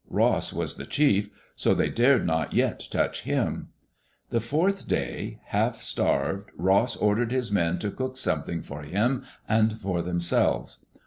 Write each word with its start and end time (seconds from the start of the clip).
Ross 0.09 0.51
was 0.51 0.77
the 0.77 0.85
chief; 0.87 1.29
so 1.55 1.75
they 1.75 1.87
dared 1.91 2.25
not 2.25 2.53
yet 2.55 2.87
touch 2.89 3.21
him. 3.21 3.67
The 4.31 4.39
fourth 4.39 4.87
day, 4.87 5.41
half 5.45 5.83
starved, 5.83 6.49
Ross 6.57 6.95
ordered 6.95 7.31
his 7.31 7.51
men 7.51 7.77
to 7.77 7.91
cook 7.91 8.17
something 8.17 8.63
for 8.63 8.81
him 8.81 9.23
and 9.47 9.73
for 9.79 10.01
themselves. 10.01 10.83